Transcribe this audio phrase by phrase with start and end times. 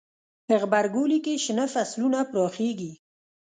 [0.61, 2.93] غبرګولی کې شنه فصلونه پراخیږي.